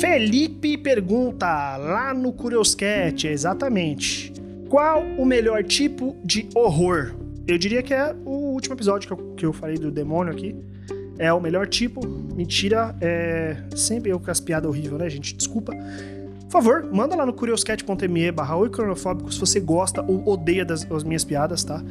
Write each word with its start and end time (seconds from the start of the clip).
Felipe 0.00 0.78
pergunta 0.78 1.76
lá 1.76 2.14
no 2.14 2.32
Curioscat, 2.32 3.28
exatamente. 3.28 4.32
Qual 4.70 5.02
o 5.18 5.26
melhor 5.26 5.62
tipo 5.62 6.16
de 6.24 6.48
horror? 6.54 7.12
Eu 7.46 7.58
diria 7.58 7.82
que 7.82 7.92
é 7.92 8.16
o 8.24 8.30
último 8.54 8.74
episódio 8.74 9.06
que 9.06 9.12
eu, 9.12 9.34
que 9.36 9.44
eu 9.44 9.52
falei 9.52 9.76
do 9.76 9.90
demônio 9.90 10.32
aqui. 10.32 10.56
É 11.18 11.30
o 11.30 11.38
melhor 11.38 11.68
tipo. 11.68 12.00
Mentira, 12.34 12.96
é. 12.98 13.58
Sempre 13.76 14.10
eu 14.10 14.18
com 14.18 14.30
as 14.30 14.40
piadas 14.40 14.70
horríveis, 14.70 14.98
né, 14.98 15.10
gente? 15.10 15.36
Desculpa. 15.36 15.74
Por 15.74 16.50
favor, 16.50 16.88
manda 16.90 17.14
lá 17.14 17.26
no 17.26 17.34
curioscat.me 17.34 18.32
barra 18.32 18.54
se 19.30 19.38
você 19.38 19.60
gosta 19.60 20.02
ou 20.02 20.26
odeia 20.26 20.64
das, 20.64 20.82
das 20.82 21.04
minhas 21.04 21.24
piadas, 21.24 21.62
tá? 21.62 21.84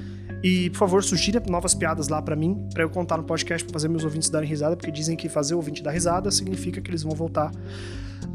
E, 0.44 0.70
por 0.70 0.78
favor, 0.78 1.04
sugira 1.04 1.42
novas 1.48 1.74
piadas 1.74 2.08
lá 2.08 2.22
para 2.22 2.36
mim, 2.36 2.68
para 2.74 2.84
eu 2.84 2.90
contar 2.90 3.18
no 3.18 3.24
podcast 3.24 3.66
pra 3.66 3.74
fazer 3.74 3.90
meus 3.90 4.04
ouvintes 4.04 4.30
darem 4.30 4.48
risada, 4.48 4.76
porque 4.76 4.92
dizem 4.92 5.18
que 5.18 5.28
fazer 5.28 5.54
o 5.54 5.58
ouvinte 5.58 5.84
dar 5.84 5.92
risada 5.92 6.32
significa 6.32 6.80
que 6.80 6.90
eles 6.90 7.04
vão 7.04 7.14
voltar 7.14 7.52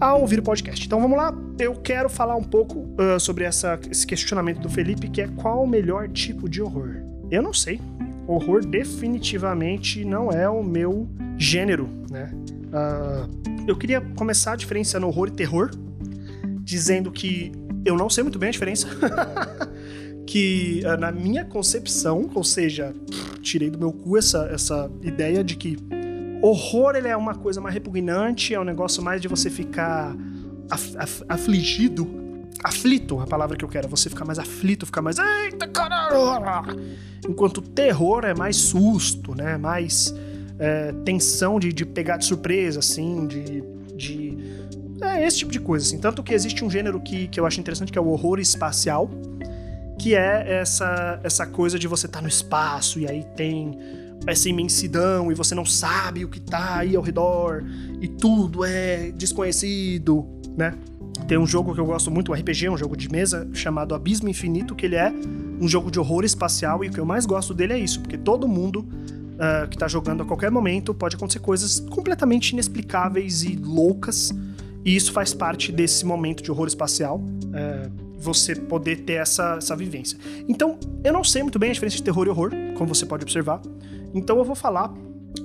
a 0.01 0.15
ouvir 0.15 0.39
o 0.39 0.43
podcast. 0.43 0.85
Então 0.85 1.01
vamos 1.01 1.17
lá, 1.17 1.35
eu 1.59 1.75
quero 1.77 2.09
falar 2.09 2.37
um 2.37 2.43
pouco 2.43 2.81
uh, 2.81 3.19
sobre 3.19 3.45
essa, 3.45 3.79
esse 3.91 4.07
questionamento 4.07 4.61
do 4.61 4.69
Felipe, 4.69 5.09
que 5.09 5.23
é 5.23 5.29
qual 5.29 5.65
o 5.65 5.67
melhor 5.67 6.09
tipo 6.09 6.49
de 6.49 6.61
horror? 6.61 6.97
Eu 7.31 7.43
não 7.43 7.53
sei. 7.53 7.81
Horror 8.27 8.65
definitivamente 8.65 10.05
não 10.05 10.31
é 10.31 10.49
o 10.49 10.63
meu 10.63 11.09
gênero, 11.39 11.89
né? 12.11 12.31
Uh, 12.35 13.65
eu 13.67 13.77
queria 13.77 14.01
começar 14.01 14.57
diferenciando 14.57 15.07
horror 15.07 15.29
e 15.29 15.31
terror, 15.31 15.71
dizendo 16.61 17.11
que 17.11 17.53
eu 17.85 17.97
não 17.97 18.09
sei 18.11 18.23
muito 18.23 18.39
bem 18.39 18.49
a 18.49 18.53
diferença. 18.53 18.89
que 20.27 20.83
uh, 20.85 20.99
na 20.99 21.13
minha 21.13 21.45
concepção, 21.45 22.31
ou 22.35 22.45
seja, 22.45 22.95
tirei 23.43 23.71
do 23.71 23.79
meu 23.79 23.93
cu 23.93 24.17
essa, 24.17 24.49
essa 24.53 24.91
ideia 25.03 25.45
de 25.45 25.57
que 25.57 25.77
horror 26.43 26.95
ele 26.95 27.09
é 27.09 27.17
uma 27.17 27.35
coisa 27.35 27.61
mais 27.61 27.75
repugnante, 27.75 28.55
é 28.55 28.61
um 28.61 28.65
negócio 28.65 29.03
mais 29.03 29.21
de 29.21 29.29
você 29.29 29.49
ficar 29.49 30.15
af, 30.71 30.97
af, 30.97 31.23
afligido. 31.29 32.23
Aflito, 32.63 33.21
a 33.21 33.27
palavra 33.27 33.57
que 33.57 33.65
eu 33.65 33.69
quero, 33.69 33.89
você 33.89 34.09
ficar 34.09 34.25
mais 34.25 34.39
aflito, 34.39 34.87
ficar 34.87 35.03
mais. 35.03 35.19
Eita 35.19 35.69
caralho! 35.69 36.81
Enquanto 37.29 37.61
terror 37.61 38.25
é 38.25 38.35
mais 38.35 38.57
susto, 38.57 39.35
né? 39.35 39.59
Mais 39.59 40.15
é, 40.59 40.93
tensão 41.05 41.59
de, 41.59 41.73
de 41.73 41.85
pegar 41.85 42.17
de 42.17 42.25
surpresa, 42.25 42.79
assim, 42.79 43.27
de. 43.27 43.63
de 43.95 44.39
é, 45.03 45.27
esse 45.27 45.39
tipo 45.39 45.53
de 45.53 45.61
coisa, 45.61 45.85
assim. 45.85 45.99
Tanto 45.99 46.23
que 46.23 46.33
existe 46.33 46.65
um 46.65 46.71
gênero 46.71 47.01
que, 47.01 47.29
que 47.29 47.39
eu 47.39 47.45
acho 47.45 47.61
interessante, 47.61 47.93
que 47.93 47.99
é 47.99 48.01
o 48.01 48.09
horror 48.09 48.39
espacial, 48.39 49.11
que 49.99 50.15
é 50.15 50.59
essa, 50.61 51.21
essa 51.23 51.47
coisa 51.47 51.79
de 51.79 51.87
você 51.87 52.07
estar 52.07 52.19
tá 52.19 52.23
no 52.23 52.29
espaço 52.29 52.99
e 52.99 53.09
aí 53.09 53.25
tem 53.37 53.79
essa 54.27 54.49
imensidão 54.49 55.31
e 55.31 55.35
você 55.35 55.55
não 55.55 55.65
sabe 55.65 56.25
o 56.25 56.29
que 56.29 56.41
tá 56.41 56.79
aí 56.79 56.97
ao 56.97 57.03
redor 57.03 57.63
e 58.01 58.09
tudo 58.09 58.65
é 58.65 59.11
desconhecido, 59.13 60.27
né? 60.57 60.75
Tem 61.29 61.39
um 61.39 61.47
jogo 61.47 61.75
que 61.75 61.81
eu 61.81 61.87
gosto 61.87 62.11
muito, 62.11 62.33
um 62.33 62.35
RPG, 62.35 62.69
um 62.69 62.77
jogo 62.77 62.97
de 62.97 63.11
mesa 63.11 63.49
chamado 63.53 63.95
Abismo 63.95 64.29
Infinito, 64.29 64.75
que 64.75 64.85
ele 64.85 64.97
é 64.97 65.13
um 65.61 65.69
jogo 65.69 65.91
de 65.91 65.99
horror 65.99 66.25
espacial 66.25 66.85
e 66.85 66.89
o 66.89 66.91
que 66.91 66.99
eu 66.99 67.07
mais 67.07 67.25
gosto 67.25 67.55
dele 67.55 67.73
é 67.73 67.79
isso, 67.79 68.01
porque 68.01 68.19
todo 68.19 68.49
mundo 68.49 68.81
uh, 68.81 69.69
que 69.69 69.79
tá 69.79 69.89
jogando 69.89 70.23
a 70.23 70.27
qualquer 70.27 70.51
momento 70.51 70.93
pode 70.93 71.17
acontecer 71.17 71.39
coisas 71.39 71.81
completamente 71.81 72.51
inexplicáveis 72.51 73.43
e 73.43 73.57
loucas 73.57 74.35
e 74.85 74.95
isso 74.95 75.13
faz 75.13 75.33
parte 75.33 75.73
desse 75.73 76.05
momento 76.05 76.43
de 76.43 76.51
horror 76.51 76.67
espacial. 76.67 77.19
Uh, 77.19 78.04
você 78.25 78.57
poder 78.57 79.05
ter 79.05 79.15
essa, 79.15 79.57
essa 79.59 79.77
vivência. 79.77 80.19
Então, 80.49 80.79
eu 81.05 81.13
não 81.13 81.23
sei 81.23 81.43
muito 81.43 81.59
bem 81.59 81.71
a 81.71 81.73
diferença 81.73 81.97
de 81.97 82.03
terror 82.03 82.27
e 82.27 82.31
horror, 82.31 82.51
como 82.77 82.93
você 82.93 83.05
pode 83.05 83.23
observar. 83.23 83.61
Então, 84.15 84.39
eu 84.39 84.45
vou 84.45 84.57
falar, 84.57 84.93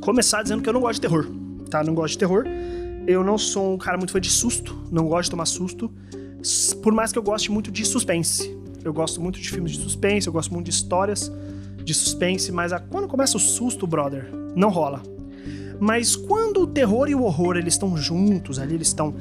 começar 0.01 0.41
dizendo 0.41 0.61
que 0.63 0.69
eu 0.69 0.73
não 0.73 0.81
gosto 0.81 0.95
de 0.95 1.01
terror, 1.01 1.27
tá? 1.69 1.83
Não 1.83 1.93
gosto 1.93 2.13
de 2.13 2.19
terror. 2.19 2.45
Eu 3.05 3.23
não 3.23 3.37
sou 3.37 3.73
um 3.73 3.77
cara 3.77 3.97
muito 3.97 4.13
fã 4.13 4.21
de 4.21 4.29
susto, 4.29 4.77
não 4.91 5.07
gosto 5.07 5.25
de 5.25 5.31
tomar 5.31 5.45
susto. 5.45 5.91
Por 6.81 6.93
mais 6.93 7.11
que 7.11 7.19
eu 7.19 7.23
goste 7.23 7.51
muito 7.51 7.71
de 7.71 7.83
suspense. 7.85 8.57
Eu 8.83 8.93
gosto 8.93 9.19
muito 9.21 9.39
de 9.39 9.49
filmes 9.49 9.73
de 9.73 9.79
suspense, 9.79 10.27
eu 10.27 10.33
gosto 10.33 10.53
muito 10.53 10.65
de 10.65 10.71
histórias 10.71 11.31
de 11.83 11.93
suspense, 11.93 12.51
mas 12.51 12.71
a, 12.71 12.79
quando 12.79 13.07
começa 13.07 13.35
o 13.35 13.39
susto, 13.39 13.85
brother, 13.85 14.29
não 14.55 14.69
rola. 14.69 15.03
Mas 15.79 16.15
quando 16.15 16.61
o 16.61 16.67
terror 16.67 17.09
e 17.09 17.15
o 17.15 17.23
horror 17.23 17.57
eles 17.57 17.73
estão 17.73 17.95
juntos, 17.97 18.59
ali 18.59 18.75
eles 18.75 18.87
estão 18.87 19.13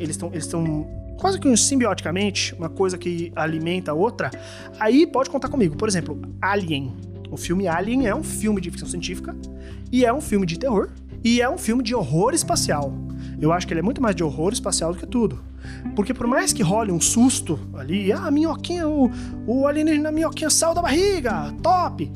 eles 0.00 0.10
estão 0.10 0.28
eles 0.28 0.44
estão 0.44 0.86
quase 1.18 1.38
que 1.38 1.54
simbioticamente, 1.56 2.54
uma 2.54 2.68
coisa 2.68 2.96
que 2.96 3.32
alimenta 3.34 3.90
a 3.90 3.94
outra, 3.94 4.30
aí 4.78 5.06
pode 5.06 5.28
contar 5.28 5.48
comigo. 5.48 5.76
Por 5.76 5.88
exemplo, 5.88 6.20
Alien. 6.40 6.96
O 7.30 7.36
filme 7.36 7.68
Alien 7.68 8.06
é 8.06 8.14
um 8.14 8.22
filme 8.22 8.60
de 8.60 8.70
ficção 8.70 8.88
científica 8.88 9.36
e 9.92 10.04
é 10.04 10.12
um 10.12 10.20
filme 10.20 10.46
de 10.46 10.58
terror 10.58 10.88
e 11.22 11.42
é 11.42 11.50
um 11.50 11.58
filme 11.58 11.82
de 11.82 11.94
horror 11.94 12.32
espacial. 12.32 12.94
Eu 13.40 13.52
acho 13.52 13.66
que 13.66 13.72
ele 13.72 13.80
é 13.80 13.82
muito 13.82 14.00
mais 14.00 14.16
de 14.16 14.24
horror 14.24 14.52
espacial 14.52 14.92
do 14.92 14.98
que 14.98 15.06
tudo. 15.06 15.40
Porque 15.94 16.14
por 16.14 16.26
mais 16.26 16.52
que 16.52 16.62
role 16.62 16.92
um 16.92 17.00
susto 17.00 17.58
ali, 17.74 18.12
ah, 18.12 18.30
minhoquinha, 18.30 18.88
o, 18.88 19.10
o 19.46 19.66
alienígena 19.66 20.10
minhoquinha 20.10 20.48
saiu 20.48 20.74
da 20.74 20.80
barriga, 20.80 21.52
top! 21.62 22.10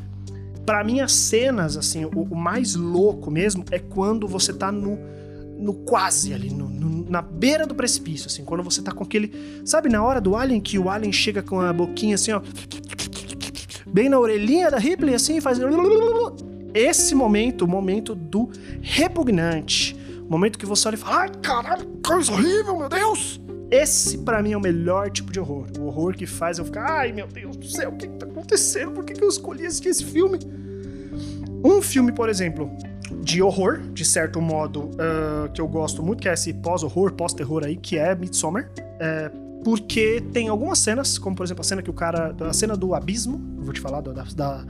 Para 0.64 0.84
mim, 0.84 1.00
as 1.00 1.12
cenas, 1.12 1.76
assim, 1.76 2.04
o, 2.04 2.10
o, 2.10 2.36
mais 2.36 2.76
louco 2.76 3.30
mesmo 3.30 3.64
é 3.72 3.80
quando 3.80 4.28
você 4.28 4.52
tá 4.52 4.70
no, 4.70 4.96
no 5.62 5.74
quase 5.74 6.34
ali, 6.34 6.50
no, 6.50 6.68
no 6.68 6.92
na 7.08 7.20
beira 7.20 7.66
do 7.66 7.74
precipício, 7.74 8.26
assim, 8.26 8.44
quando 8.44 8.62
você 8.62 8.80
tá 8.80 8.90
com 8.90 9.04
aquele. 9.04 9.32
Sabe, 9.64 9.88
na 9.88 10.02
hora 10.02 10.20
do 10.20 10.34
Alien, 10.34 10.60
que 10.60 10.78
o 10.78 10.88
Alien 10.88 11.12
chega 11.12 11.42
com 11.42 11.60
a 11.60 11.72
boquinha 11.72 12.14
assim, 12.14 12.32
ó. 12.32 12.40
Bem 13.86 14.08
na 14.08 14.18
orelhinha 14.18 14.70
da 14.70 14.78
Ripley, 14.78 15.14
assim, 15.14 15.40
faz. 15.40 15.58
Esse 16.74 17.14
momento, 17.14 17.66
o 17.66 17.68
momento 17.68 18.14
do 18.14 18.50
repugnante. 18.80 19.94
O 20.26 20.30
momento 20.30 20.58
que 20.58 20.64
você 20.64 20.88
olha 20.88 20.94
e 20.94 20.98
fala: 20.98 21.20
ai, 21.22 21.30
caralho, 21.42 21.86
coisa 22.04 22.32
horrível, 22.32 22.78
meu 22.78 22.88
Deus! 22.88 23.38
Esse, 23.70 24.18
para 24.18 24.42
mim, 24.42 24.52
é 24.52 24.56
o 24.56 24.60
melhor 24.60 25.10
tipo 25.10 25.30
de 25.30 25.38
horror. 25.38 25.66
O 25.78 25.84
horror 25.84 26.14
que 26.14 26.26
faz 26.26 26.58
eu 26.58 26.64
ficar: 26.64 26.90
ai, 26.90 27.12
meu 27.12 27.26
Deus 27.26 27.56
do 27.56 27.66
céu, 27.66 27.90
o 27.90 27.96
que, 27.96 28.08
que 28.08 28.16
tá 28.16 28.24
acontecendo? 28.24 28.92
Por 28.92 29.04
que, 29.04 29.12
que 29.12 29.22
eu 29.22 29.28
escolhi 29.28 29.66
assistir 29.66 29.90
esse 29.90 30.04
filme? 30.04 30.38
Um 31.62 31.82
filme, 31.82 32.10
por 32.10 32.30
exemplo, 32.30 32.70
de 33.22 33.42
horror, 33.42 33.80
de 33.92 34.04
certo 34.04 34.40
modo, 34.40 34.84
uh, 34.84 35.50
que 35.52 35.60
eu 35.60 35.68
gosto 35.68 36.02
muito, 36.02 36.20
que 36.20 36.28
é 36.28 36.32
esse 36.32 36.52
pós-horror, 36.52 37.12
pós-terror 37.12 37.64
aí, 37.64 37.76
que 37.76 37.98
é 37.98 38.14
Midsommar. 38.14 38.70
É, 38.98 39.30
porque 39.64 40.22
tem 40.32 40.48
algumas 40.48 40.78
cenas, 40.78 41.18
como 41.18 41.36
por 41.36 41.44
exemplo 41.44 41.60
a 41.60 41.64
cena 41.64 41.82
que 41.82 41.90
o 41.90 41.92
cara. 41.92 42.34
A 42.40 42.52
cena 42.52 42.76
do 42.76 42.94
abismo, 42.94 43.40
vou 43.58 43.72
te 43.72 43.80
falar, 43.80 44.00
da, 44.00 44.12
da 44.12 44.64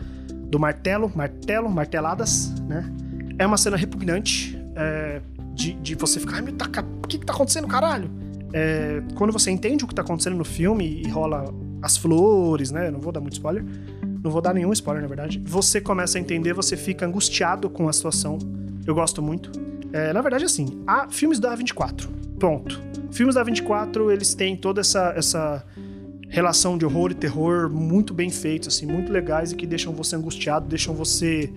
do 0.52 0.58
martelo, 0.58 1.10
martelo, 1.14 1.70
marteladas, 1.70 2.52
né? 2.68 2.92
É 3.38 3.46
uma 3.46 3.56
cena 3.56 3.76
repugnante 3.76 4.58
é, 4.76 5.22
de, 5.54 5.72
de 5.74 5.94
você 5.94 6.20
ficar, 6.20 6.36
ai 6.36 6.42
meu, 6.42 6.52
tá, 6.54 6.66
o 7.02 7.08
que, 7.08 7.18
que 7.18 7.24
tá 7.24 7.32
acontecendo, 7.32 7.66
caralho? 7.66 8.10
É, 8.52 9.02
quando 9.14 9.32
você 9.32 9.50
entende 9.50 9.82
o 9.84 9.88
que 9.88 9.94
tá 9.94 10.02
acontecendo 10.02 10.36
no 10.36 10.44
filme 10.44 11.02
e 11.02 11.08
rola 11.08 11.52
as 11.80 11.96
flores, 11.96 12.70
né? 12.70 12.90
Não 12.90 13.00
vou 13.00 13.10
dar 13.12 13.20
muito 13.20 13.32
spoiler 13.32 13.64
não 14.22 14.30
vou 14.30 14.40
dar 14.40 14.54
nenhum 14.54 14.72
spoiler, 14.72 15.02
na 15.02 15.08
verdade. 15.08 15.42
Você 15.44 15.80
começa 15.80 16.18
a 16.18 16.20
entender, 16.20 16.52
você 16.52 16.76
fica 16.76 17.04
angustiado 17.04 17.68
com 17.68 17.88
a 17.88 17.92
situação. 17.92 18.38
Eu 18.86 18.94
gosto 18.94 19.20
muito. 19.20 19.50
É, 19.92 20.12
na 20.12 20.20
verdade, 20.22 20.44
assim, 20.44 20.82
há 20.86 21.08
filmes 21.10 21.38
da 21.38 21.54
24. 21.54 22.08
Ponto. 22.38 22.80
Filmes 23.10 23.34
da 23.34 23.42
24, 23.42 24.10
eles 24.10 24.34
têm 24.34 24.56
toda 24.56 24.80
essa, 24.80 25.12
essa 25.16 25.64
relação 26.28 26.78
de 26.78 26.86
horror 26.86 27.10
e 27.10 27.14
terror 27.14 27.68
muito 27.70 28.14
bem 28.14 28.30
feitos, 28.30 28.68
assim, 28.68 28.86
muito 28.86 29.12
legais 29.12 29.52
e 29.52 29.56
que 29.56 29.66
deixam 29.66 29.92
você 29.92 30.16
angustiado, 30.16 30.66
deixam 30.66 30.94
você 30.94 31.52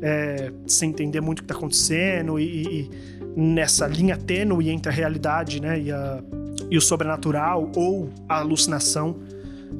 é, 0.00 0.52
sem 0.66 0.90
entender 0.90 1.20
muito 1.20 1.40
o 1.40 1.42
que 1.42 1.46
está 1.46 1.56
acontecendo 1.56 2.38
e, 2.38 2.62
e, 2.62 2.90
nessa 3.34 3.86
linha 3.86 4.16
tênue 4.16 4.68
entre 4.68 4.92
a 4.92 4.94
realidade 4.94 5.60
né, 5.60 5.80
e, 5.80 5.90
a, 5.90 6.22
e 6.70 6.78
o 6.78 6.80
sobrenatural 6.80 7.72
ou 7.74 8.10
a 8.28 8.38
alucinação. 8.38 9.16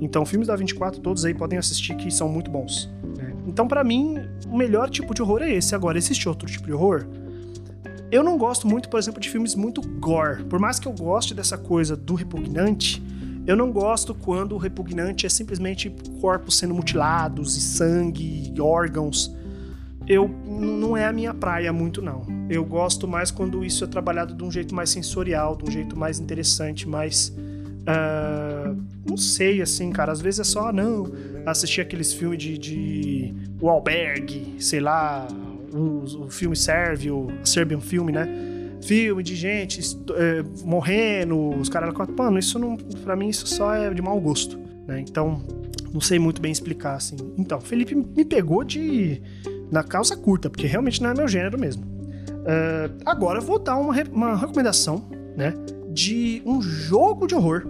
Então, 0.01 0.25
filmes 0.25 0.49
da 0.49 0.57
24, 0.57 1.01
todos 1.01 1.25
aí 1.25 1.35
podem 1.35 1.59
assistir 1.59 1.97
que 1.97 2.11
são 2.11 2.29
muito 2.29 2.51
bons. 2.51 2.91
Né? 3.17 3.35
Então, 3.47 3.67
para 3.67 3.85
mim, 3.85 4.19
o 4.49 4.57
melhor 4.57 4.91
tipo 4.91 5.15
de 5.15 5.23
horror 5.23 5.43
é 5.43 5.53
esse. 5.53 5.75
Agora, 5.75 5.97
existe 5.97 6.29
outro 6.29 6.49
tipo 6.49 6.67
de 6.67 6.73
horror? 6.73 7.07
Eu 8.11 8.23
não 8.23 8.39
gosto 8.39 8.67
muito, 8.67 8.89
por 8.89 8.99
exemplo, 8.99 9.21
de 9.21 9.29
filmes 9.29 9.55
muito 9.55 9.81
gore. 9.99 10.45
Por 10.45 10.59
mais 10.59 10.79
que 10.79 10.87
eu 10.87 10.93
goste 10.93 11.35
dessa 11.35 11.59
coisa 11.59 11.97
do 11.97 12.15
repugnante, 12.15 13.03
eu 13.47 13.57
não 13.57 13.71
gosto 13.71 14.15
quando 14.15 14.55
o 14.55 14.59
repugnante 14.59 15.27
é 15.27 15.29
simplesmente 15.29 15.95
corpos 16.21 16.57
sendo 16.57 16.75
mutilados 16.75 17.57
e 17.57 17.61
sangue, 17.61 18.53
e 18.55 18.61
órgãos. 18.61 19.35
Eu 20.07 20.29
não 20.29 20.97
é 20.97 21.07
a 21.07 21.13
minha 21.13 21.35
praia 21.35 21.73
muito 21.73 22.01
não. 22.01 22.27
Eu 22.49 22.65
gosto 22.65 23.09
mais 23.09 23.31
quando 23.31 23.65
isso 23.65 23.85
é 23.85 23.87
trabalhado 23.87 24.35
de 24.35 24.45
um 24.45 24.51
jeito 24.51 24.75
mais 24.75 24.91
sensorial, 24.91 25.57
de 25.57 25.69
um 25.69 25.71
jeito 25.71 25.99
mais 25.99 26.19
interessante, 26.19 26.89
mais 26.89 27.35
Uh, 27.85 28.83
não 29.09 29.17
sei, 29.17 29.61
assim, 29.61 29.91
cara. 29.91 30.13
Às 30.13 30.21
vezes 30.21 30.41
é 30.41 30.45
só, 30.45 30.73
não, 30.73 31.11
assistir 31.47 31.81
aqueles 31.81 32.13
filmes 32.13 32.39
de, 32.39 32.59
de. 32.59 33.35
O 33.61 33.69
Albergue, 33.69 34.57
sei 34.59 34.81
lá, 34.81 35.29
o, 35.73 36.25
o 36.25 36.31
filme 36.31 36.57
serve, 36.57 37.11
o 37.11 37.29
Serbian 37.45 37.81
filme, 37.81 38.13
né? 38.13 38.29
Filme 38.83 39.23
de 39.23 39.35
gente 39.35 39.81
é, 40.15 40.43
morrendo, 40.65 41.51
os 41.51 41.69
caras. 41.69 41.95
Mano, 42.17 42.39
isso 42.39 42.59
não. 42.59 42.77
Pra 42.77 43.15
mim, 43.15 43.29
isso 43.29 43.47
só 43.47 43.75
é 43.75 43.93
de 43.93 44.03
mau 44.03 44.21
gosto, 44.21 44.59
né? 44.87 45.01
Então, 45.01 45.43
não 45.93 46.01
sei 46.01 46.19
muito 46.19 46.41
bem 46.41 46.53
explicar, 46.53 46.97
assim. 46.97 47.17
Então, 47.39 47.61
Felipe 47.61 47.95
me 47.95 48.25
pegou 48.25 48.65
de. 48.65 49.21
na 49.71 49.83
calça 49.83 50.17
curta, 50.17 50.49
porque 50.49 50.67
realmente 50.67 51.03
não 51.03 51.11
é 51.11 51.15
meu 51.15 51.29
gênero 51.29 51.59
mesmo. 51.59 51.85
Uh, 51.85 52.93
agora 53.07 53.39
eu 53.39 53.43
vou 53.43 53.59
dar 53.59 53.77
uma, 53.77 53.95
uma 54.13 54.37
recomendação 54.37 55.09
né? 55.37 55.53
De 55.95 56.43
um 56.45 56.61
jogo 56.61 57.27
de 57.27 57.35
horror 57.35 57.65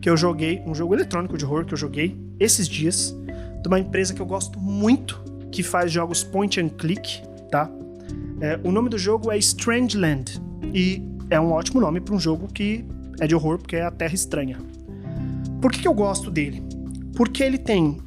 que 0.00 0.08
eu 0.08 0.16
joguei, 0.16 0.62
um 0.66 0.74
jogo 0.74 0.94
eletrônico 0.94 1.36
de 1.36 1.44
horror 1.44 1.66
que 1.66 1.74
eu 1.74 1.78
joguei 1.78 2.18
esses 2.38 2.66
dias, 2.66 3.14
de 3.62 3.68
uma 3.68 3.78
empresa 3.78 4.14
que 4.14 4.20
eu 4.20 4.26
gosto 4.26 4.58
muito, 4.58 5.22
que 5.52 5.62
faz 5.62 5.92
jogos 5.92 6.24
point 6.24 6.58
and 6.58 6.70
click, 6.70 7.22
tá? 7.50 7.70
É, 8.40 8.58
o 8.64 8.72
nome 8.72 8.88
do 8.88 8.96
jogo 8.96 9.30
é 9.30 9.36
Strangeland 9.36 10.40
e 10.72 11.02
é 11.28 11.38
um 11.38 11.52
ótimo 11.52 11.80
nome 11.80 12.00
para 12.00 12.14
um 12.14 12.18
jogo 12.18 12.48
que 12.48 12.84
é 13.20 13.26
de 13.26 13.34
horror, 13.34 13.58
porque 13.58 13.76
é 13.76 13.82
a 13.82 13.90
Terra 13.90 14.14
Estranha. 14.14 14.58
Por 15.60 15.70
que, 15.70 15.80
que 15.80 15.88
eu 15.88 15.92
gosto 15.92 16.30
dele? 16.30 16.62
Porque 17.14 17.42
ele 17.42 17.58
tem 17.58 17.98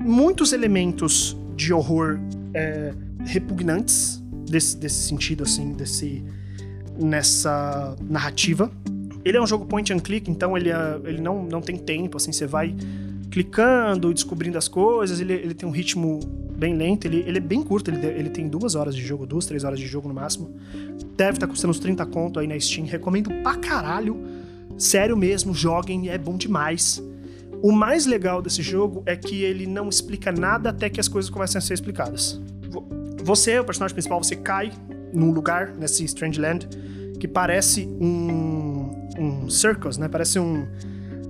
muitos 0.00 0.54
elementos 0.54 1.36
de 1.54 1.74
horror 1.74 2.18
é, 2.54 2.94
repugnantes 3.26 4.22
desse, 4.48 4.76
desse 4.78 5.06
sentido, 5.06 5.42
assim, 5.42 5.74
desse 5.74 6.24
nessa 6.98 7.96
narrativa. 8.08 8.70
Ele 9.24 9.36
é 9.36 9.40
um 9.40 9.46
jogo 9.46 9.66
point 9.66 9.92
and 9.92 10.00
click, 10.00 10.30
então 10.30 10.56
ele, 10.56 10.70
é, 10.70 11.00
ele 11.04 11.20
não, 11.20 11.44
não 11.44 11.60
tem 11.60 11.76
tempo, 11.76 12.16
assim, 12.16 12.32
você 12.32 12.46
vai 12.46 12.74
clicando, 13.30 14.12
descobrindo 14.12 14.58
as 14.58 14.68
coisas, 14.68 15.20
ele, 15.20 15.32
ele 15.32 15.54
tem 15.54 15.66
um 15.66 15.72
ritmo 15.72 16.20
bem 16.54 16.76
lento, 16.76 17.06
ele, 17.06 17.24
ele 17.26 17.38
é 17.38 17.40
bem 17.40 17.62
curto, 17.62 17.90
ele, 17.90 18.06
ele 18.06 18.30
tem 18.30 18.46
duas 18.46 18.74
horas 18.74 18.94
de 18.94 19.00
jogo, 19.00 19.26
duas, 19.26 19.46
três 19.46 19.64
horas 19.64 19.80
de 19.80 19.86
jogo 19.86 20.06
no 20.06 20.14
máximo. 20.14 20.54
Deve 21.16 21.32
estar 21.32 21.46
tá 21.46 21.50
custando 21.50 21.70
uns 21.70 21.78
30 21.78 22.04
conto 22.06 22.38
aí 22.38 22.46
na 22.46 22.58
Steam, 22.60 22.86
recomendo 22.86 23.30
pra 23.42 23.56
caralho. 23.56 24.22
Sério 24.76 25.16
mesmo, 25.16 25.54
joguem, 25.54 26.08
é 26.08 26.18
bom 26.18 26.36
demais. 26.36 27.02
O 27.62 27.72
mais 27.72 28.06
legal 28.06 28.42
desse 28.42 28.60
jogo 28.60 29.02
é 29.06 29.16
que 29.16 29.42
ele 29.42 29.66
não 29.66 29.88
explica 29.88 30.30
nada 30.30 30.70
até 30.70 30.90
que 30.90 31.00
as 31.00 31.08
coisas 31.08 31.30
comecem 31.30 31.58
a 31.58 31.60
ser 31.60 31.74
explicadas. 31.74 32.40
Você, 33.24 33.58
o 33.58 33.64
personagem 33.64 33.94
principal, 33.94 34.22
você 34.22 34.36
cai 34.36 34.72
num 35.12 35.30
lugar, 35.30 35.72
nesse 35.74 36.04
Strange 36.04 36.40
Land, 36.40 36.68
que 37.20 37.28
parece 37.28 37.86
um, 38.00 38.71
um 39.18 39.48
circus, 39.48 39.98
né? 39.98 40.08
Parece 40.08 40.38
um 40.38 40.66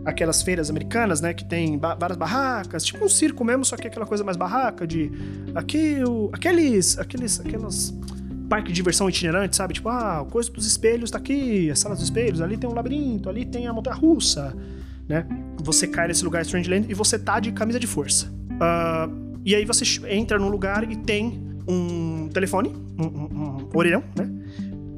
aquelas 0.04 0.42
feiras 0.42 0.68
americanas, 0.68 1.20
né, 1.20 1.32
que 1.32 1.44
tem 1.44 1.78
ba 1.78 1.94
várias 1.94 2.18
barracas, 2.18 2.84
tipo 2.84 3.04
um 3.04 3.08
circo 3.08 3.44
mesmo, 3.44 3.64
só 3.64 3.76
que 3.76 3.86
aquela 3.86 4.04
coisa 4.04 4.24
mais 4.24 4.36
barraca 4.36 4.84
de 4.84 5.12
aqui, 5.54 6.02
o, 6.04 6.28
aqueles, 6.32 6.98
aqueles, 6.98 7.38
aquelas 7.38 7.94
parque 8.48 8.68
de 8.68 8.74
diversão 8.74 9.08
itinerante, 9.08 9.56
sabe? 9.56 9.72
Tipo, 9.72 9.88
ah, 9.88 10.26
coisa 10.30 10.50
dos 10.52 10.66
espelhos 10.66 11.10
tá 11.10 11.16
aqui, 11.16 11.70
a 11.70 11.76
sala 11.76 11.94
dos 11.94 12.04
espelhos, 12.04 12.40
ali 12.42 12.58
tem 12.58 12.68
um 12.68 12.74
labirinto, 12.74 13.30
ali 13.30 13.46
tem 13.46 13.66
a 13.66 13.72
montanha 13.72 13.96
russa, 13.96 14.54
né? 15.08 15.26
Você 15.62 15.86
cai 15.86 16.08
nesse 16.08 16.24
lugar 16.24 16.42
Strangeland 16.42 16.86
e 16.90 16.94
você 16.94 17.18
tá 17.18 17.40
de 17.40 17.50
camisa 17.52 17.80
de 17.80 17.86
força. 17.86 18.26
Uh, 18.26 19.40
e 19.44 19.54
aí 19.54 19.64
você 19.64 19.84
entra 20.08 20.38
num 20.38 20.48
lugar 20.48 20.90
e 20.90 20.96
tem 20.96 21.42
um 21.66 22.28
telefone, 22.28 22.74
um, 22.98 23.04
um, 23.04 23.70
um 23.72 23.78
orelhão, 23.78 24.04
né? 24.16 24.28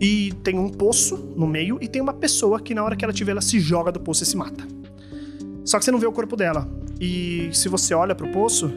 E 0.01 0.33
tem 0.43 0.59
um 0.59 0.69
poço 0.69 1.17
no 1.37 1.47
meio 1.47 1.79
e 1.81 1.89
tem 1.89 2.03
uma 2.03 2.13
pessoa 2.13 2.61
que 2.61 2.75
na 2.75 2.83
hora 2.83 2.97
que 2.97 3.05
ela 3.05 3.13
tiver, 3.13 3.33
ela 3.33 3.41
se 3.41 3.61
joga 3.61 3.93
do 3.93 4.01
poço 4.01 4.23
e 4.23 4.27
se 4.27 4.37
mata. 4.37 4.67
Só 5.65 5.79
que 5.79 5.85
você 5.85 5.91
não 5.91 5.99
vê 5.99 6.07
o 6.07 6.13
corpo 6.13 6.37
dela. 6.37 6.69
E 7.01 7.49
se 7.53 7.69
você 7.69 7.95
olha 7.95 8.15
pro 8.15 8.29
poço, 8.29 8.73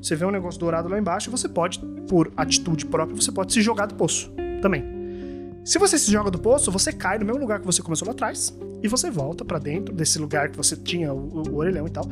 você 0.00 0.16
vê 0.16 0.24
um 0.24 0.30
negócio 0.30 0.58
dourado 0.58 0.88
lá 0.88 0.98
embaixo 0.98 1.28
e 1.28 1.30
você 1.30 1.48
pode, 1.48 1.78
por 2.08 2.32
atitude 2.36 2.86
própria, 2.86 3.14
você 3.14 3.30
pode 3.30 3.52
se 3.52 3.60
jogar 3.60 3.86
do 3.86 3.94
poço 3.94 4.32
também. 4.62 4.84
Se 5.64 5.78
você 5.78 5.98
se 5.98 6.10
joga 6.10 6.30
do 6.30 6.38
poço, 6.38 6.70
você 6.70 6.92
cai 6.92 7.18
no 7.18 7.26
mesmo 7.26 7.40
lugar 7.40 7.60
que 7.60 7.66
você 7.66 7.82
começou 7.82 8.06
lá 8.06 8.12
atrás 8.12 8.56
e 8.82 8.88
você 8.88 9.10
volta 9.10 9.44
para 9.44 9.58
dentro 9.58 9.94
desse 9.94 10.18
lugar 10.18 10.48
que 10.48 10.56
você 10.56 10.74
tinha 10.74 11.12
o, 11.12 11.48
o 11.48 11.56
orelhão 11.56 11.86
e 11.86 11.90
tal. 11.90 12.08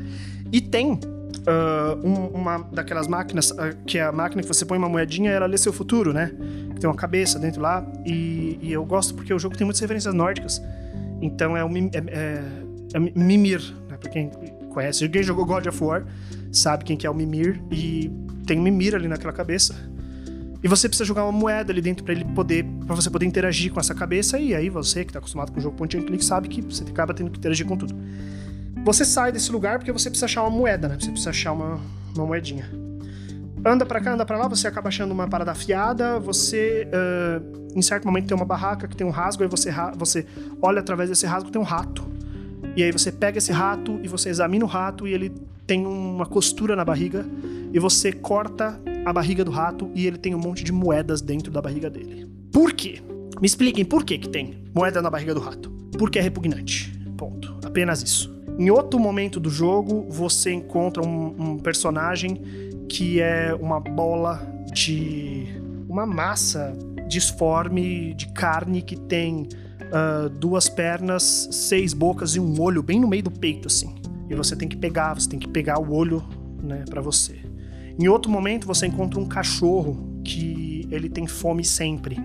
E 0.52 0.61
tem 0.61 1.00
uh, 1.46 2.06
um, 2.06 2.26
uma 2.28 2.58
daquelas 2.72 3.06
máquinas, 3.06 3.50
uh, 3.50 3.76
que 3.86 3.98
é 3.98 4.02
a 4.02 4.12
máquina 4.12 4.42
que 4.42 4.48
você 4.48 4.64
põe 4.64 4.78
uma 4.78 4.88
moedinha 4.88 5.30
e 5.30 5.34
ela 5.34 5.46
lê 5.46 5.56
seu 5.56 5.72
futuro, 5.72 6.12
né? 6.12 6.32
Tem 6.80 6.88
uma 6.88 6.96
cabeça 6.96 7.38
dentro 7.38 7.60
lá. 7.60 7.84
E, 8.04 8.58
e, 8.62 8.72
eu 8.72 8.84
gosto 8.84 9.14
porque 9.14 9.32
o 9.32 9.38
jogo 9.38 9.56
tem 9.56 9.64
muitas 9.64 9.80
referências 9.80 10.14
nórdicas. 10.14 10.62
Então 11.20 11.56
é 11.56 11.64
o 11.64 11.69
é, 11.69 11.90
é, 12.08 12.42
é 12.94 12.98
Mimir, 12.98 13.60
né? 13.88 13.96
Pra 13.96 14.10
quem 14.10 14.30
conhece. 14.70 15.08
Quem 15.08 15.22
jogou 15.22 15.44
God 15.44 15.66
of 15.66 15.82
War 15.82 16.04
sabe 16.52 16.84
quem 16.84 16.96
que 16.96 17.06
é 17.06 17.10
o 17.10 17.14
Mimir. 17.14 17.60
E 17.70 18.10
tem 18.46 18.58
um 18.58 18.62
Mimir 18.62 18.94
ali 18.94 19.08
naquela 19.08 19.32
cabeça. 19.32 19.75
E 20.62 20.66
você 20.66 20.88
precisa 20.88 21.04
jogar 21.04 21.25
uma 21.25 21.32
moeda 21.32 21.72
ali 21.72 21.80
dentro 21.80 22.04
para 22.04 22.12
ele 22.12 22.25
poder, 22.25 22.64
para 22.84 22.96
você 22.96 23.08
poder 23.08 23.26
interagir 23.26 23.72
com 23.72 23.78
essa 23.78 23.94
cabeça. 23.94 24.38
E 24.38 24.54
aí 24.54 24.69
você 24.69 25.04
que 25.04 25.12
tá 25.12 25.19
acostumado 25.19 25.52
com 25.52 25.58
o 25.58 25.62
jogo 25.62 25.76
point 25.76 25.96
and 25.96 26.02
click 26.02 26.25
sabe 26.25 26.48
que 26.48 26.60
você 26.62 26.82
acaba 26.82 27.14
tendo 27.14 27.30
que 27.30 27.38
interagir 27.38 27.66
com 27.66 27.76
tudo. 27.76 27.94
Você 28.84 29.04
sai 29.04 29.32
desse 29.32 29.52
lugar 29.52 29.78
porque 29.78 29.92
você 29.92 30.08
precisa 30.08 30.26
achar 30.26 30.42
uma 30.42 30.50
moeda, 30.50 30.88
né? 30.88 30.96
Você 30.98 31.10
precisa 31.10 31.30
achar 31.30 31.52
uma, 31.52 31.80
uma 32.14 32.26
moedinha. 32.26 32.69
Anda 33.64 33.84
para 33.84 34.00
cá, 34.00 34.14
anda 34.14 34.25
para 34.25 34.38
lá, 34.38 34.48
você 34.48 34.66
acaba 34.66 34.88
achando 34.88 35.12
uma 35.12 35.28
parada 35.28 35.50
afiada. 35.50 36.19
Você, 36.20 36.88
uh, 36.88 37.76
em 37.76 37.82
certo 37.82 38.06
momento, 38.06 38.26
tem 38.28 38.36
uma 38.36 38.46
barraca 38.46 38.86
que 38.86 38.96
tem 38.96 39.06
um 39.06 39.10
rasgo. 39.10 39.42
Aí 39.42 39.48
você, 39.48 39.70
você 39.96 40.26
olha 40.62 40.80
através 40.80 41.10
desse 41.10 41.26
rasgo, 41.26 41.50
tem 41.50 41.60
um 41.60 41.64
rato. 41.64 42.06
E 42.76 42.82
aí 42.82 42.92
você 42.92 43.10
pega 43.10 43.38
esse 43.38 43.52
rato 43.52 43.98
e 44.02 44.08
você 44.08 44.28
examina 44.28 44.64
o 44.64 44.69
rato 44.69 45.06
e 45.06 45.12
ele 45.12 45.30
tem 45.66 45.84
uma 45.84 46.26
costura 46.26 46.76
na 46.76 46.84
barriga. 46.84 47.26
E 47.72 47.78
você 47.78 48.12
corta 48.12 48.80
a 49.04 49.12
barriga 49.12 49.44
do 49.44 49.50
rato 49.50 49.90
e 49.94 50.06
ele 50.06 50.16
tem 50.16 50.34
um 50.34 50.38
monte 50.38 50.64
de 50.64 50.72
moedas 50.72 51.20
dentro 51.20 51.50
da 51.50 51.60
barriga 51.60 51.90
dele. 51.90 52.26
Por 52.52 52.72
quê? 52.72 53.02
Me 53.40 53.46
expliquem 53.46 53.84
por 53.84 54.04
que, 54.04 54.19
que 54.19 54.28
tem 54.28 54.64
moeda 54.75 55.02
na 55.02 55.10
barriga 55.10 55.34
do 55.34 55.40
rato. 55.40 55.70
Porque 55.98 56.19
é 56.19 56.22
repugnante. 56.22 56.92
Ponto. 57.16 57.56
Apenas 57.64 58.02
isso. 58.02 58.38
Em 58.58 58.70
outro 58.70 58.99
momento 58.99 59.38
do 59.38 59.49
jogo, 59.49 60.06
você 60.10 60.52
encontra 60.52 61.00
um, 61.06 61.34
um 61.38 61.58
personagem 61.58 62.43
que 62.88 63.20
é 63.20 63.55
uma 63.55 63.78
bola 63.78 64.44
de. 64.72 65.46
uma 65.88 66.05
massa 66.05 66.76
disforme 67.06 68.12
de 68.14 68.26
carne 68.32 68.82
que 68.82 68.96
tem 68.96 69.49
uh, 69.84 70.28
duas 70.28 70.69
pernas, 70.69 71.49
seis 71.52 71.94
bocas 71.94 72.34
e 72.34 72.40
um 72.40 72.60
olho 72.60 72.82
bem 72.82 73.00
no 73.00 73.06
meio 73.06 73.22
do 73.22 73.31
peito, 73.31 73.69
assim. 73.69 73.94
E 74.28 74.34
você 74.34 74.56
tem 74.56 74.69
que 74.69 74.76
pegar, 74.76 75.14
você 75.14 75.28
tem 75.28 75.38
que 75.38 75.49
pegar 75.49 75.78
o 75.78 75.94
olho, 75.94 76.22
né, 76.62 76.84
para 76.90 77.00
você. 77.00 77.37
Em 77.99 78.08
outro 78.08 78.31
momento, 78.31 78.66
você 78.66 78.87
encontra 78.87 79.19
um 79.19 79.26
cachorro 79.26 80.20
que 80.25 80.87
ele 80.90 81.08
tem 81.08 81.26
fome 81.26 81.64
sempre. 81.64 82.19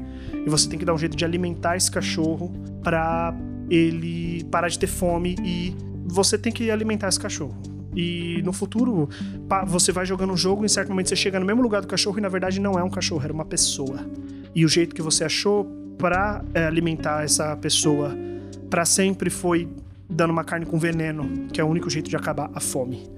E 0.46 0.50
você 0.50 0.68
tem 0.68 0.78
que 0.78 0.84
dar 0.84 0.94
um 0.94 0.98
jeito 0.98 1.16
de 1.16 1.24
alimentar 1.24 1.78
esse 1.78 1.90
cachorro 1.90 2.52
para 2.84 3.34
ele 3.70 4.44
parar 4.46 4.68
de 4.68 4.78
ter 4.78 4.88
fome 4.88 5.36
e 5.44 5.74
você 6.06 6.38
tem 6.38 6.52
que 6.52 6.70
alimentar 6.70 7.08
esse 7.08 7.20
cachorro. 7.20 7.56
E 7.96 8.42
no 8.44 8.52
futuro, 8.52 9.08
você 9.68 9.92
vai 9.92 10.06
jogando 10.06 10.34
um 10.34 10.38
jogo, 10.38 10.66
em 10.66 10.68
certo 10.68 10.90
momento 10.90 11.10
você 11.10 11.16
chega 11.16 11.40
no 11.40 11.46
mesmo 11.46 11.62
lugar 11.62 11.82
do 11.82 11.88
cachorro 11.88 12.18
e 12.18 12.22
na 12.22 12.30
verdade 12.30 12.60
não 12.60 12.78
é 12.78 12.84
um 12.84 12.90
cachorro, 12.90 13.24
era 13.24 13.34
uma 13.34 13.46
pessoa. 13.46 14.00
E 14.56 14.66
o 14.66 14.68
jeito 14.68 14.96
que 14.96 15.02
você 15.02 15.24
achou 15.24 15.66
para 15.98 16.44
é, 16.54 16.66
alimentar 16.66 17.24
essa 17.24 17.56
pessoa 17.56 18.16
para 18.70 18.86
sempre 18.86 19.30
foi 19.30 19.70
dando 20.10 20.32
uma 20.32 20.44
carne 20.44 20.66
com 20.66 20.78
veneno, 20.78 21.48
que 21.52 21.62
é 21.62 21.64
o 21.64 21.68
único 21.68 21.90
jeito 21.90 22.10
de 22.10 22.16
acabar 22.16 22.50
a 22.54 22.60
fome. 22.60 23.10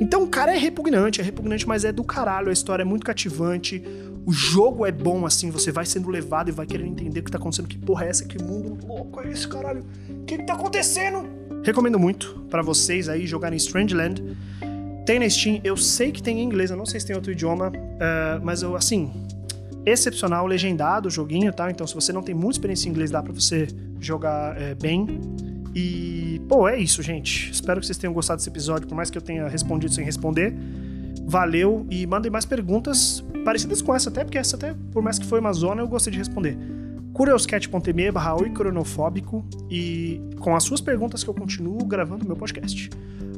Então 0.00 0.22
o 0.22 0.28
cara 0.28 0.54
é 0.54 0.58
repugnante, 0.58 1.20
é 1.20 1.24
repugnante, 1.24 1.66
mas 1.66 1.84
é 1.84 1.92
do 1.92 2.04
caralho, 2.04 2.48
a 2.48 2.52
história 2.52 2.82
é 2.82 2.84
muito 2.84 3.04
cativante, 3.04 3.82
o 4.26 4.32
jogo 4.32 4.86
é 4.86 4.92
bom, 4.92 5.26
assim, 5.26 5.50
você 5.50 5.70
vai 5.70 5.84
sendo 5.84 6.08
levado 6.08 6.48
e 6.48 6.52
vai 6.52 6.66
querendo 6.66 6.88
entender 6.88 7.20
o 7.20 7.24
que 7.24 7.30
tá 7.30 7.38
acontecendo, 7.38 7.68
que 7.68 7.78
porra 7.78 8.06
é 8.06 8.08
essa, 8.08 8.24
que 8.24 8.42
mundo 8.42 8.78
louco 8.86 9.20
é 9.20 9.30
esse, 9.30 9.46
caralho, 9.46 9.84
o 10.08 10.24
que, 10.24 10.38
que 10.38 10.44
tá 10.44 10.54
acontecendo? 10.54 11.28
Recomendo 11.64 11.98
muito 11.98 12.44
para 12.50 12.60
vocês 12.60 13.08
aí 13.08 13.26
jogarem 13.26 13.56
Strangeland. 13.56 14.22
Tem 15.06 15.18
na 15.18 15.28
Steam, 15.28 15.60
eu 15.64 15.76
sei 15.76 16.12
que 16.12 16.22
tem 16.22 16.40
em 16.40 16.42
inglês, 16.42 16.70
eu 16.70 16.76
não 16.76 16.86
sei 16.86 17.00
se 17.00 17.06
tem 17.06 17.16
outro 17.16 17.32
idioma, 17.32 17.68
uh, 17.68 18.44
mas 18.44 18.62
eu, 18.62 18.76
assim, 18.76 19.10
excepcional, 19.86 20.46
legendado 20.46 21.08
o 21.08 21.10
joguinho, 21.10 21.52
tá? 21.52 21.70
Então, 21.70 21.86
se 21.86 21.94
você 21.94 22.12
não 22.12 22.22
tem 22.22 22.34
muita 22.34 22.52
experiência 22.52 22.88
em 22.88 22.90
inglês, 22.90 23.10
dá 23.10 23.22
para 23.22 23.32
você 23.32 23.66
jogar 23.98 24.60
é, 24.60 24.74
bem. 24.74 25.20
E, 25.74 26.40
pô, 26.48 26.68
é 26.68 26.78
isso, 26.78 27.02
gente. 27.02 27.50
Espero 27.50 27.80
que 27.80 27.86
vocês 27.86 27.98
tenham 27.98 28.12
gostado 28.12 28.38
desse 28.38 28.48
episódio, 28.48 28.86
por 28.86 28.94
mais 28.94 29.10
que 29.10 29.18
eu 29.18 29.22
tenha 29.22 29.48
respondido 29.48 29.92
sem 29.92 30.04
responder. 30.04 30.54
Valeu 31.26 31.86
e 31.90 32.06
mandem 32.06 32.30
mais 32.30 32.44
perguntas 32.44 33.24
parecidas 33.44 33.80
com 33.80 33.94
essa, 33.94 34.10
até 34.10 34.22
porque 34.22 34.38
essa 34.38 34.56
até, 34.56 34.74
por 34.92 35.02
mais 35.02 35.18
que 35.18 35.26
foi 35.26 35.40
uma 35.40 35.52
zona, 35.52 35.80
eu 35.80 35.88
gostei 35.88 36.12
de 36.12 36.18
responder. 36.18 36.56
curioscat.me 37.14 38.10
barra 38.10 38.36
cronofóbico 38.50 39.44
e 39.70 40.20
com 40.40 40.54
as 40.54 40.64
suas 40.64 40.80
perguntas 40.80 41.22
que 41.22 41.30
eu 41.30 41.34
continuo 41.34 41.84
gravando 41.86 42.26
meu 42.26 42.36
podcast. 42.36 42.90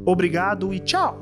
Obrigado 0.05 0.73
e 0.73 0.81
tchau! 0.81 1.21